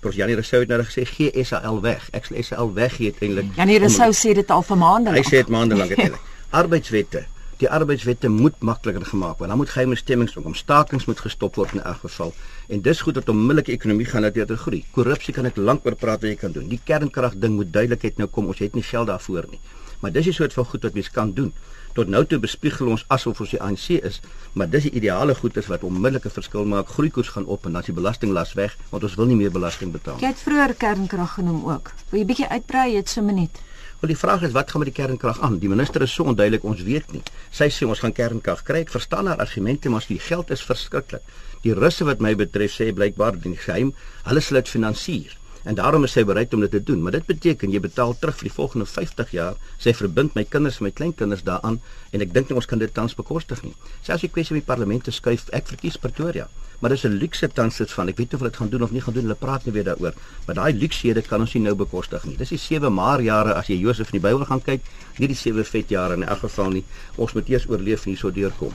Pros 0.00 0.16
Janie 0.16 0.34
Rousseau 0.34 0.60
het 0.60 0.68
nou 0.68 0.82
gesê 0.82 1.06
gee 1.06 1.44
SAL 1.44 1.80
weg. 1.80 2.08
Ek 2.12 2.26
sal 2.26 2.42
SAL 2.42 2.74
weggee 2.74 3.14
eintlik. 3.20 3.56
Janie 3.56 3.78
Rousseau 3.78 4.12
sê 4.12 4.34
dit 4.34 4.50
al 4.50 4.62
vir 4.62 4.76
maande 4.76 5.10
lank. 5.10 5.24
Hy 5.24 5.30
sê 5.30 5.40
dit 5.40 5.48
maande 5.48 5.76
lank 5.76 5.90
eintlik. 5.90 6.20
Arbeidswette 6.60 7.26
die 7.62 7.68
arbeidswette 7.70 8.28
moet 8.28 8.58
makliker 8.60 9.06
gemaak 9.06 9.38
word. 9.38 9.48
Daar 9.48 9.56
moet 9.56 9.70
geheime 9.70 9.96
stemmings 9.96 10.36
om 10.36 10.54
stakings 10.54 11.06
moet 11.06 11.20
gestop 11.20 11.56
word 11.56 11.72
in 11.72 11.82
elk 11.82 12.02
geval. 12.04 12.34
En 12.68 12.82
dis 12.82 13.00
goed 13.00 13.14
dat 13.14 13.28
onmiddellike 13.28 13.72
ekonomie 13.72 14.06
gaan 14.06 14.22
natuurlik 14.22 14.60
groei. 14.60 14.84
Korrupsie 14.90 15.34
kan 15.34 15.46
ek 15.46 15.56
lank 15.56 15.86
oor 15.86 15.96
praat 15.96 16.20
wat 16.20 16.30
jy 16.30 16.36
kan 16.36 16.52
doen. 16.52 16.68
Die 16.68 16.80
kernkrag 16.84 17.38
ding 17.40 17.56
moet 17.56 17.72
duidelikheid 17.72 18.18
nou 18.18 18.28
kom. 18.28 18.46
Ons 18.46 18.58
het 18.58 18.74
nie 18.74 18.84
geld 18.84 19.06
daarvoor 19.06 19.48
nie. 19.50 19.60
Maar 20.00 20.12
dis 20.12 20.26
'n 20.26 20.32
soort 20.32 20.52
van 20.52 20.64
goed 20.64 20.82
wat 20.82 20.94
mens 20.94 21.10
kan 21.10 21.32
doen. 21.32 21.52
Tot 21.96 22.08
nou 22.08 22.26
toe 22.26 22.38
bespiegel 22.38 22.86
ons 22.92 23.04
asof 23.08 23.40
ons 23.40 23.50
die 23.50 23.60
ANC 23.62 23.88
is, 23.88 24.20
maar 24.52 24.68
dis 24.70 24.82
die 24.82 24.90
ideale 24.98 25.34
goed 25.34 25.56
is 25.56 25.66
wat 25.66 25.82
onmiddellike 25.82 26.30
verskil 26.30 26.64
maak. 26.64 26.88
Groeikoers 26.88 27.28
gaan 27.28 27.46
op 27.46 27.64
en 27.64 27.72
dan 27.72 27.80
is 27.80 27.86
die 27.86 27.94
belastinglas 27.94 28.52
weg 28.52 28.76
want 28.90 29.02
ons 29.02 29.14
wil 29.14 29.26
nie 29.26 29.36
meer 29.36 29.50
belasting 29.50 29.92
betaal. 29.92 30.18
Jy 30.20 30.26
het 30.26 30.42
vroeër 30.44 30.74
kernkrag 30.74 31.32
genoem 31.38 31.64
ook. 31.72 31.92
Wil 32.10 32.20
jy 32.20 32.26
bietjie 32.26 32.48
uitbrei? 32.48 32.90
Jy 32.90 32.96
het 32.96 33.08
so 33.08 33.20
'n 33.20 33.24
minuut. 33.24 33.62
Wel 34.00 34.12
die 34.12 34.18
vraag 34.18 34.42
is 34.42 34.52
wat 34.52 34.70
gaan 34.70 34.82
met 34.84 34.90
die 34.90 34.96
kernkrag 34.96 35.40
aan? 35.40 35.58
Die 35.58 35.70
minister 35.72 36.02
is 36.04 36.12
so 36.12 36.28
onduidelik, 36.28 36.64
ons 36.68 36.82
weet 36.84 37.14
nie. 37.16 37.22
Sy 37.48 37.70
sê 37.72 37.88
ons 37.88 38.02
gaan 38.04 38.12
kernkrag 38.12 38.60
kry. 38.68 38.82
Ek 38.84 38.92
verstaan 38.92 39.30
haar 39.30 39.40
argumente, 39.40 39.88
maar 39.88 40.04
die 40.04 40.20
geld 40.20 40.52
is 40.52 40.64
verskriklik. 40.68 41.24
Die 41.64 41.72
russe 41.74 42.04
wat 42.04 42.20
my 42.20 42.34
betref 42.36 42.76
sê 42.76 42.90
blykbaar 42.92 43.40
die 43.40 43.56
geheim, 43.56 43.94
hulle 44.28 44.44
sal 44.44 44.60
dit 44.60 44.76
finansier 44.76 45.36
en 45.66 45.74
daarom 45.74 46.06
is 46.06 46.14
sy 46.14 46.22
bereid 46.26 46.54
om 46.54 46.62
dit 46.62 46.70
te 46.70 46.82
doen. 46.82 47.02
Maar 47.02 47.18
dit 47.18 47.26
beteken 47.26 47.72
jy 47.74 47.80
betaal 47.82 48.14
terug 48.20 48.38
vir 48.38 48.48
die 48.48 48.54
volgende 48.54 48.86
50 48.86 49.32
jaar. 49.34 49.56
Sy 49.82 49.94
verbind 49.98 50.36
my 50.38 50.44
kinders 50.46 50.78
en 50.80 50.86
my 50.86 50.92
kleinkinders 50.94 51.42
daaraan 51.46 51.80
en 52.14 52.22
ek 52.22 52.34
dink 52.34 52.50
nie 52.50 52.58
ons 52.60 52.68
kan 52.70 52.78
dit 52.78 52.92
tans 52.94 53.16
bekostig 53.18 53.64
nie. 53.66 53.74
Selfs 54.06 54.22
die 54.22 54.30
kwessie 54.30 54.54
met 54.54 54.62
die 54.62 54.70
parlement 54.70 55.04
te 55.04 55.14
skuif, 55.14 55.48
ek 55.56 55.66
verkies 55.74 55.98
Pretoria. 55.98 56.46
Maar 56.78 56.90
dis 56.90 57.04
'n 57.04 57.18
luukse 57.18 57.48
tans 57.48 57.76
dit 57.76 57.90
van. 57.90 58.08
Ek 58.08 58.16
weet 58.16 58.30
nie 58.30 58.34
of 58.34 58.40
hulle 58.40 58.50
dit 58.50 58.60
gaan 58.60 58.68
doen 58.68 58.82
of 58.82 58.90
nie 58.90 59.00
gaan 59.00 59.14
doen. 59.14 59.22
Hulle 59.22 59.34
praat 59.34 59.64
nie 59.64 59.72
weer 59.72 59.84
daaroor. 59.84 60.14
Maar 60.46 60.54
daai 60.54 60.72
luuksehede 60.74 61.22
kan 61.22 61.40
ons 61.40 61.54
nie 61.54 61.62
nou 61.62 61.74
bekostig 61.74 62.24
nie. 62.24 62.36
Dis 62.36 62.48
die 62.48 62.58
7 62.58 62.92
maar 62.92 63.20
jare 63.20 63.54
as 63.54 63.66
jy 63.66 63.78
Josef 63.78 64.12
in 64.12 64.20
die 64.20 64.28
Bybel 64.28 64.44
gaan 64.44 64.62
kyk, 64.62 64.80
nie 65.18 65.28
die 65.28 65.36
7 65.36 65.64
vet 65.64 65.88
jare 65.88 66.14
in 66.14 66.22
elk 66.22 66.38
geval 66.38 66.70
nie. 66.70 66.84
Ons 67.16 67.32
moet 67.32 67.48
eers 67.48 67.68
oorleef 67.68 68.04
en 68.04 68.10
hierso 68.10 68.30
deurkom. 68.30 68.72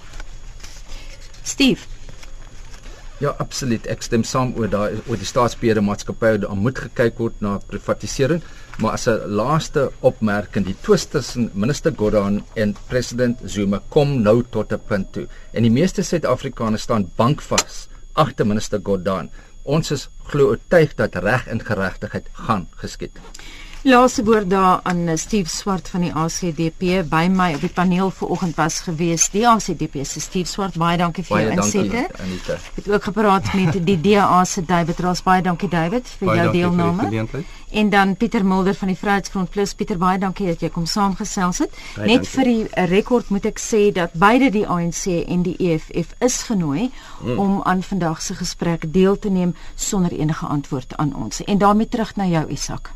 Steve 1.43 2.00
Ja, 3.21 3.35
absoluut. 3.37 3.85
Ek 3.85 4.01
stem 4.01 4.23
saam 4.25 4.55
oor 4.57 4.69
daai 4.71 4.95
oor 5.05 5.19
die 5.21 5.27
staatsbeheerde 5.29 5.83
maatskappye. 5.85 6.39
Daar 6.41 6.57
moet 6.57 6.79
gekyk 6.87 7.19
word 7.21 7.43
na 7.45 7.59
privatisering, 7.69 8.41
maar 8.81 8.95
as 8.97 9.05
'n 9.07 9.29
laaste 9.39 9.91
opmerking, 10.01 10.65
die 10.65 10.75
twis 10.81 11.05
tussen 11.05 11.51
minister 11.53 11.93
Gordhan 11.93 12.41
en 12.55 12.75
president 12.87 13.37
Zuma 13.45 13.79
kom 13.89 14.23
nou 14.23 14.43
tot 14.49 14.73
'n 14.73 14.81
punt 14.87 15.13
toe. 15.13 15.27
En 15.53 15.61
die 15.61 15.71
meeste 15.71 16.01
Suid-Afrikaners 16.01 16.81
staan 16.81 17.11
bankvas 17.15 17.87
agter 18.13 18.47
minister 18.47 18.79
Gordhan. 18.83 19.29
Ons 19.63 19.91
is 19.91 20.09
glo 20.23 20.49
oortuig 20.49 20.95
dat 20.95 21.15
reg 21.15 21.47
en 21.47 21.65
geregtigheid 21.65 22.27
gaan 22.33 22.67
geskied. 22.75 23.19
Laaste 23.83 24.23
woord 24.23 24.49
daar 24.49 24.79
aan 24.83 25.07
eh, 25.07 25.17
Steve 25.17 25.49
Swart 25.49 25.87
van 25.89 26.03
die 26.05 26.11
ACDP 26.13 26.99
by 27.09 27.23
my 27.33 27.47
op 27.55 27.63
die 27.65 27.69
paneel 27.73 28.11
vanoggend 28.13 28.55
was 28.55 28.75
gewees. 28.85 29.23
Die 29.33 29.41
ACDP 29.47 30.03
se 30.05 30.21
Steve 30.21 30.45
Swart, 30.45 30.77
baie 30.77 30.99
dankie 31.01 31.23
vir 31.25 31.33
baie 31.33 31.47
jou 31.47 31.55
insette. 31.55 32.03
Ek 32.53 32.77
het 32.77 32.89
ook 32.91 33.07
gepraat 33.09 33.49
met 33.57 33.79
die 33.87 33.97
DA 34.01 34.43
se 34.45 34.61
David 34.61 35.01
Ross. 35.01 35.23
Baie 35.25 35.41
dankie 35.41 35.69
David 35.69 36.05
vir 36.19 36.29
baie 36.29 36.37
jou 36.43 36.51
deelname. 36.51 37.25
En 37.71 37.89
dan 37.89 38.13
Pieter 38.21 38.45
Mulder 38.45 38.77
van 38.77 38.93
die 38.93 38.97
Vryheidsfront 39.01 39.49
Plus. 39.49 39.73
Pieter, 39.73 39.97
baie 39.97 40.21
dankie 40.21 40.51
dat 40.53 40.61
jy 40.61 40.69
kom 40.69 40.85
saamgesels 40.85 41.65
het. 41.65 41.73
Baie 41.97 42.05
Net 42.05 42.21
dankie. 42.21 42.33
vir 42.35 42.53
die 42.53 42.63
uh, 42.69 42.87
rekord 42.93 43.33
moet 43.33 43.49
ek 43.49 43.65
sê 43.65 43.87
dat 43.97 44.13
beide 44.13 44.53
die 44.53 44.67
ANC 44.67 45.09
en 45.25 45.41
die 45.49 45.57
EFF 45.57 46.13
is 46.21 46.43
genooi 46.53 46.91
hmm. 47.23 47.33
om 47.33 47.59
aan 47.65 47.81
vandag 47.81 48.21
se 48.21 48.37
gesprek 48.37 48.91
deel 48.93 49.17
te 49.17 49.33
neem 49.33 49.57
sonder 49.73 50.13
enige 50.13 50.45
antwoord 50.45 50.97
aan 51.01 51.15
ons. 51.17 51.41
En 51.49 51.57
daarmee 51.57 51.89
terug 51.89 52.15
na 52.15 52.29
jou 52.29 52.45
Isak. 52.53 52.93